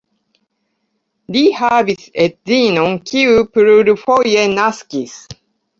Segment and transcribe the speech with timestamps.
[1.35, 5.19] Li havis edzinon, kiu plurfoje naskis.